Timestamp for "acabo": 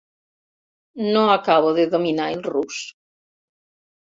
1.35-1.75